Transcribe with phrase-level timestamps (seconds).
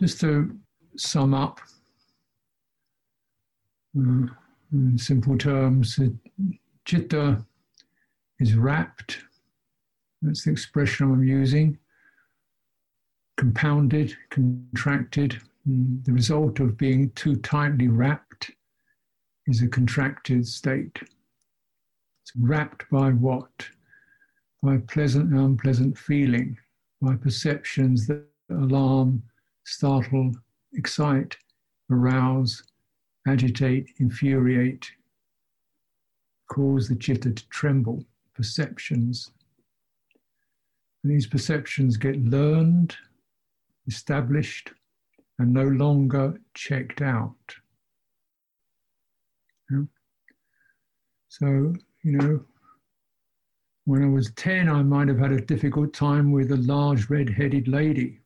[0.00, 0.56] just to
[0.96, 1.60] sum up,
[3.96, 4.26] uh,
[4.72, 5.98] in simple terms,
[6.84, 7.44] chitta
[8.40, 9.20] is wrapped.
[10.22, 11.78] That's the expression I'm using.
[13.36, 15.40] Compounded, contracted.
[15.66, 18.50] The result of being too tightly wrapped
[19.46, 20.98] is a contracted state.
[21.02, 23.68] It's wrapped by what?
[24.62, 26.56] By pleasant and unpleasant feeling,
[27.00, 29.22] by perceptions that alarm,
[29.64, 30.32] startle,
[30.74, 31.36] excite,
[31.90, 32.62] arouse,
[33.26, 34.90] agitate, infuriate,
[36.50, 39.30] cause the chitta to tremble, perceptions.
[41.02, 42.96] And these perceptions get learned,
[43.86, 44.72] established,
[45.38, 47.34] and no longer checked out.
[49.70, 49.82] Yeah.
[51.28, 52.44] So, you know,
[53.86, 57.28] when I was 10, I might have had a difficult time with a large red
[57.28, 58.20] headed lady.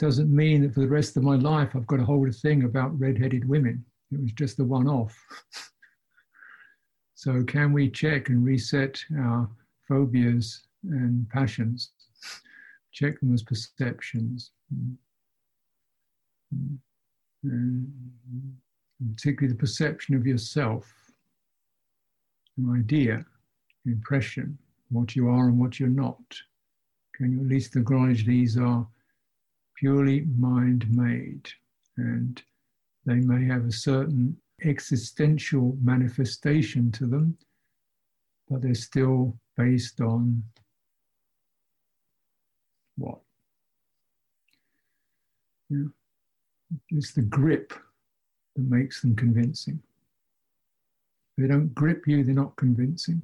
[0.00, 2.64] Doesn't mean that for the rest of my life I've got to hold a thing
[2.64, 3.84] about red headed women.
[4.10, 5.14] It was just a one off.
[7.14, 9.50] so, can we check and reset our
[9.86, 11.90] phobias and passions?
[12.92, 14.52] Check them as perceptions.
[14.74, 16.76] Mm-hmm.
[17.44, 17.92] And
[19.14, 20.90] particularly the perception of yourself,
[22.56, 23.26] an idea
[23.84, 24.56] impression,
[24.88, 26.22] what you are and what you're not.
[27.14, 28.86] Can you at least acknowledge these are
[29.80, 31.48] purely mind made
[31.96, 32.42] and
[33.06, 37.36] they may have a certain existential manifestation to them,
[38.48, 40.42] but they're still based on
[42.98, 43.20] what?
[45.70, 45.84] Yeah.
[46.90, 47.72] It's the grip
[48.56, 49.80] that makes them convincing.
[51.36, 53.22] If they don't grip you, they're not convincing.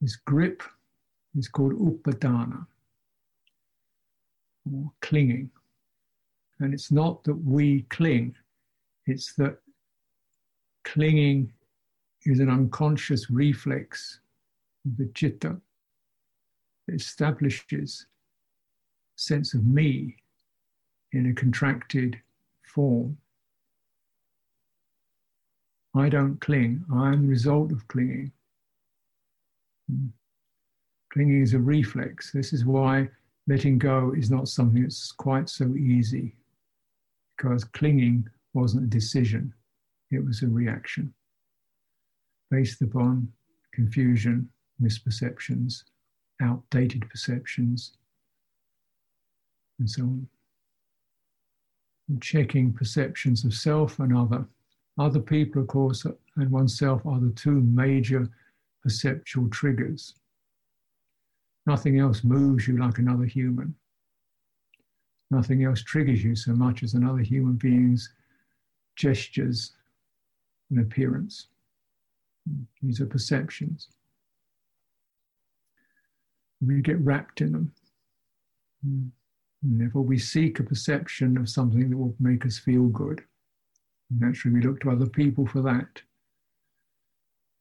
[0.00, 0.62] This grip
[1.36, 2.66] is called upadana,
[4.72, 5.50] or clinging.
[6.60, 8.34] And it's not that we cling,
[9.06, 9.58] it's that
[10.84, 11.52] clinging
[12.24, 14.20] is an unconscious reflex
[14.84, 15.56] of the chitta.
[16.88, 18.06] It establishes
[19.16, 20.16] sense of me
[21.12, 22.20] in a contracted
[22.62, 23.16] form.
[25.94, 28.32] I don't cling, I am the result of clinging.
[29.90, 30.08] Hmm.
[31.12, 32.32] Clinging is a reflex.
[32.32, 33.08] This is why
[33.46, 36.34] letting go is not something that's quite so easy,
[37.36, 39.52] because clinging wasn't a decision,
[40.10, 41.12] it was a reaction
[42.50, 43.30] based upon
[43.72, 44.48] confusion,
[44.82, 45.82] misperceptions,
[46.42, 47.92] outdated perceptions,
[49.78, 50.28] and so on.
[52.08, 54.46] And checking perceptions of self and other.
[54.98, 56.06] Other people, of course,
[56.36, 58.28] and oneself are the two major
[58.82, 60.14] perceptual triggers.
[61.66, 63.74] Nothing else moves you like another human.
[65.30, 68.08] Nothing else triggers you so much as another human being's
[68.94, 69.72] gestures
[70.70, 71.48] and appearance.
[72.80, 73.88] These are perceptions.
[76.60, 77.72] We get wrapped in them.
[78.84, 79.12] And
[79.62, 83.24] therefore, we seek a perception of something that will make us feel good.
[84.16, 86.02] Naturally, we look to other people for that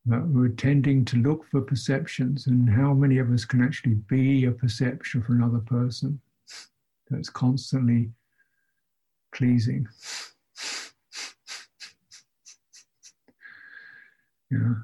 [0.06, 4.52] we're tending to look for perceptions, and how many of us can actually be a
[4.52, 6.20] perception for another person
[7.10, 8.12] that's constantly
[9.34, 9.88] pleasing?
[14.52, 14.76] Yeah.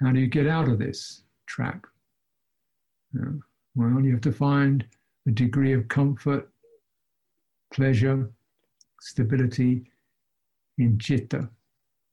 [0.00, 1.86] How do you get out of this trap?
[3.14, 4.84] Well, you have to find
[5.28, 6.50] a degree of comfort,
[7.72, 8.32] pleasure,
[9.00, 9.84] stability
[10.78, 11.48] in chitta.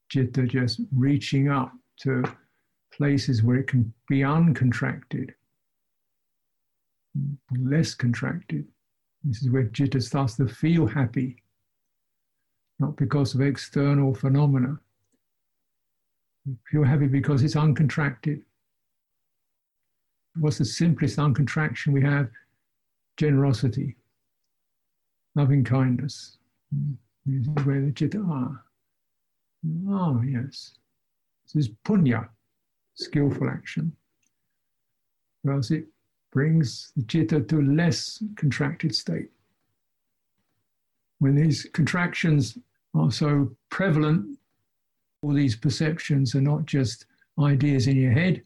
[0.10, 1.72] Chitta just reaching up
[2.02, 2.24] to
[2.92, 5.30] places where it can be uncontracted,
[7.58, 8.66] less contracted.
[9.24, 11.44] This is where Chitta starts to feel happy,
[12.80, 14.80] not because of external phenomena.
[16.72, 18.42] feel happy because it's uncontracted.
[20.40, 22.30] What's the simplest uncontraction we have?
[23.18, 23.98] Generosity,
[25.36, 26.38] loving kindness.
[27.26, 28.64] This is where the Chitta are.
[29.88, 30.76] Oh, yes.
[31.54, 32.30] This is punya,
[32.94, 33.92] skillful action.
[35.42, 35.86] Whereas it
[36.32, 39.30] brings the chitta to a less contracted state.
[41.20, 42.58] When these contractions
[42.94, 44.38] are so prevalent,
[45.22, 47.06] all these perceptions are not just
[47.40, 48.42] ideas in your head,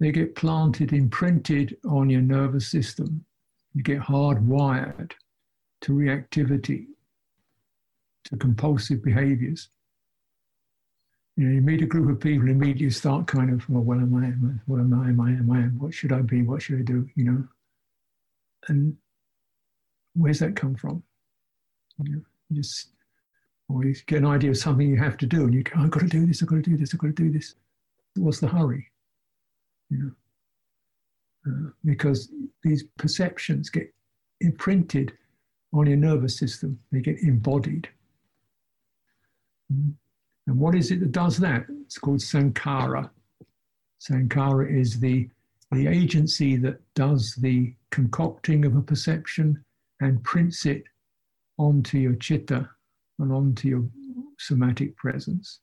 [0.00, 3.24] they get planted, imprinted on your nervous system.
[3.74, 5.12] You get hardwired
[5.82, 6.86] to reactivity,
[8.24, 9.68] to compulsive behaviors
[11.40, 13.96] you know, you meet a group of people, and immediately start kind of, well, what
[13.96, 14.26] am I?
[14.66, 15.08] What am I?
[15.08, 15.30] Am I?
[15.30, 15.60] Am I?
[15.82, 16.42] What should I be?
[16.42, 17.08] What should I do?
[17.14, 17.48] You know,
[18.68, 18.94] and
[20.14, 21.02] Where's that come from?
[22.02, 22.88] You, you just,
[24.06, 26.08] get an idea of something you have to do, and you go, I've got to
[26.08, 27.54] do this, I've got to do this, I've got to do this.
[28.16, 28.90] What's the hurry?
[29.90, 30.10] You know,
[31.46, 32.30] uh, because
[32.62, 33.92] these perceptions get
[34.40, 35.12] imprinted
[35.72, 37.88] on your nervous system, they get embodied.
[39.72, 39.94] Mm.
[40.50, 41.64] And what is it that does that?
[41.84, 43.08] It's called Sankhara.
[44.00, 45.28] Sankhara is the,
[45.70, 49.64] the agency that does the concocting of a perception
[50.00, 50.82] and prints it
[51.56, 52.68] onto your chitta
[53.20, 53.84] and onto your
[54.40, 55.60] somatic presence.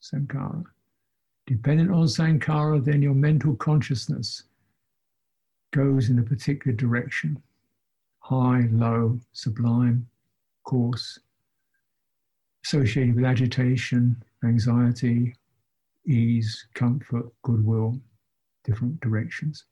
[0.00, 0.64] Sankhara.
[1.46, 4.44] Dependent on Sankhara, then your mental consciousness
[5.74, 7.42] goes in a particular direction
[8.20, 10.08] high, low, sublime,
[10.64, 11.18] coarse,
[12.64, 15.34] associated with agitation, anxiety,
[16.06, 17.98] ease, comfort, goodwill,
[18.64, 19.64] different directions.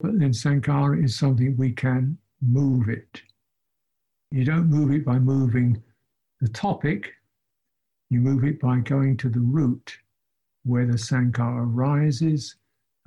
[0.00, 3.22] But then sankhara is something we can move it.
[4.30, 5.82] You don't move it by moving
[6.40, 7.12] the topic,
[8.10, 9.96] you move it by going to the root
[10.64, 12.56] where the sankhara arises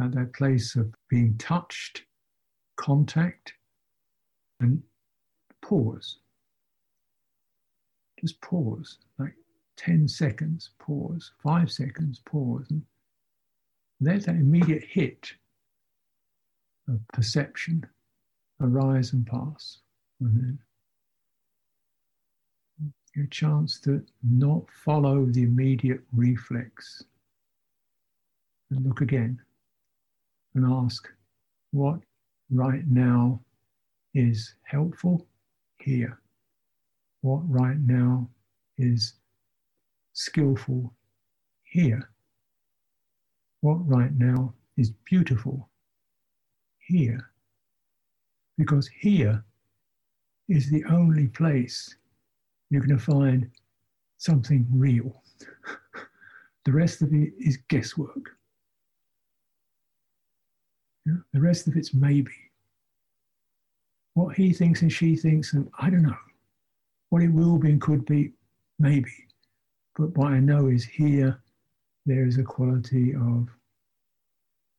[0.02, 2.04] at that place of being touched,
[2.78, 3.54] contact,
[4.62, 4.82] and
[5.62, 6.20] pause.
[8.20, 9.34] Just pause, like
[9.78, 12.66] 10 seconds, pause, five seconds, pause.
[12.70, 12.84] And
[14.02, 15.34] let that immediate hit
[16.88, 17.86] of perception
[18.60, 19.80] arise and pass.
[20.20, 20.60] And then
[23.16, 27.04] your chance to not follow the immediate reflex.
[28.70, 29.42] And look again
[30.56, 31.08] and ask
[31.72, 32.00] what
[32.52, 33.40] right now
[34.14, 35.26] is helpful
[35.80, 36.19] here.
[37.22, 38.30] What right now
[38.78, 39.14] is
[40.14, 40.94] skillful
[41.64, 42.10] here.
[43.62, 45.70] What right now is beautiful
[46.80, 47.30] here.
[48.58, 49.44] Because here
[50.48, 51.96] is the only place
[52.70, 53.50] you're going to find
[54.18, 55.22] something real.
[56.66, 58.38] the rest of it is guesswork.
[61.06, 61.16] Yeah?
[61.34, 62.32] The rest of it's maybe.
[64.14, 66.16] What he thinks and she thinks, and I don't know.
[67.10, 68.34] What it will be and could be,
[68.78, 69.12] maybe.
[69.98, 71.42] But what I know is here
[72.06, 73.50] there is a quality of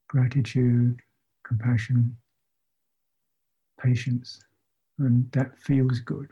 [0.09, 1.01] gratitude,
[1.45, 2.17] compassion,
[3.81, 4.41] patience,
[4.99, 6.29] and that feels good.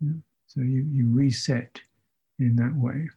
[0.00, 0.12] Yeah?
[0.46, 1.80] So you, you reset
[2.38, 3.08] in that way.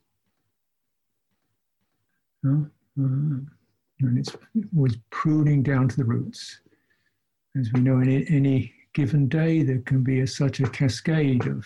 [2.47, 2.65] Uh,
[2.97, 4.36] and it's
[4.75, 6.59] always pruning down to the roots.
[7.59, 11.65] As we know, in any given day, there can be a, such a cascade of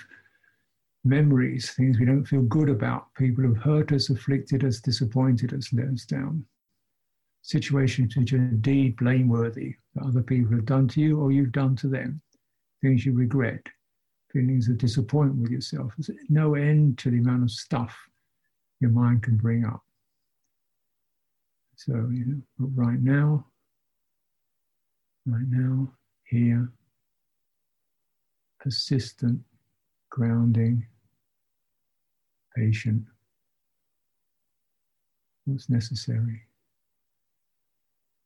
[1.03, 5.71] memories, things we don't feel good about, people who've hurt us, afflicted us, disappointed us,
[5.73, 6.45] let us down.
[7.41, 11.75] Situations which are indeed blameworthy that other people have done to you or you've done
[11.77, 12.21] to them,
[12.81, 13.65] things you regret,
[14.31, 15.93] feelings of disappointment with yourself.
[15.97, 17.97] There's no end to the amount of stuff
[18.81, 19.81] your mind can bring up.
[21.75, 23.45] So, you know, right now,
[25.25, 25.93] right now,
[26.25, 26.69] here,
[28.59, 29.39] persistent
[30.09, 30.85] grounding,
[32.55, 33.03] patient,
[35.45, 36.41] what's necessary.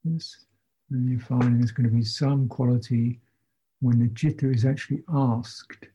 [0.04, 0.46] Yes,
[0.92, 3.20] and you find there's going to be some quality
[3.82, 5.88] when the citta is actually asked.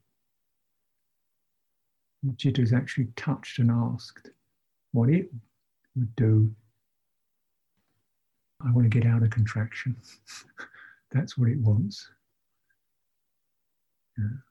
[2.22, 4.30] The citta is actually touched and asked
[4.92, 5.30] what it
[5.94, 6.54] would do.
[8.66, 9.96] I want to get out of contraction.
[11.12, 12.08] That's what it wants.
[14.18, 14.47] Yeah.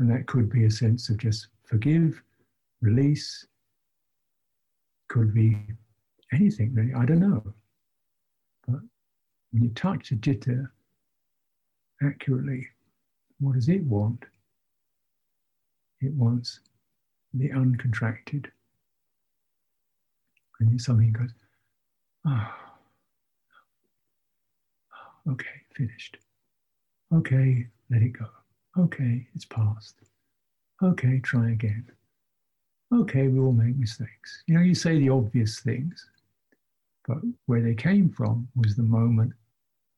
[0.00, 2.22] And that could be a sense of just forgive,
[2.80, 3.46] release,
[5.08, 5.58] could be
[6.32, 7.42] anything really, I don't know.
[8.66, 8.80] But
[9.52, 10.70] when you touch a citta
[12.02, 12.66] accurately,
[13.40, 14.24] what does it want?
[16.00, 16.60] It wants
[17.34, 18.46] the uncontracted.
[20.60, 21.34] And something goes,
[22.26, 22.56] ah,
[25.26, 26.16] oh, okay, finished.
[27.12, 28.26] Okay, let it go.
[28.80, 29.96] Okay, it's past.
[30.82, 31.84] Okay, try again.
[32.94, 34.42] Okay, we all make mistakes.
[34.46, 36.06] You know, you say the obvious things,
[37.06, 39.34] but where they came from was the moment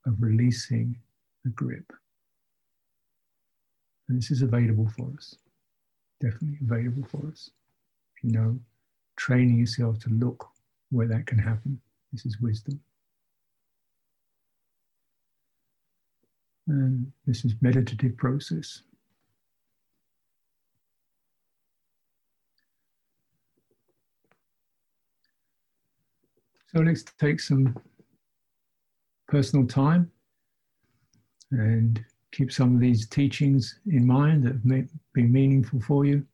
[0.05, 0.97] of releasing
[1.45, 1.93] the grip.
[4.09, 5.37] And this is available for us,
[6.21, 7.51] definitely available for us.
[8.23, 8.59] You know,
[9.17, 10.49] training yourself to look
[10.91, 11.81] where that can happen,
[12.13, 12.81] this is wisdom.
[16.73, 18.81] And this is meditative process.
[26.75, 27.77] So let's take some
[29.29, 30.11] personal time
[31.51, 32.03] and
[32.33, 36.27] keep some of these teachings in mind that have been meaningful for you.